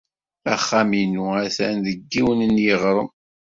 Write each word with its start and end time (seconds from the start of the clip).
Axxam-inu 0.53 1.25
atan 1.45 1.75
deg 1.85 1.97
yiwen 2.11 2.39
n 2.45 2.55
yiɣrem. 2.65 3.09